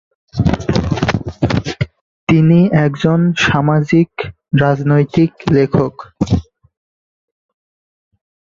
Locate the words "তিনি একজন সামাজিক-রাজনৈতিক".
2.29-5.31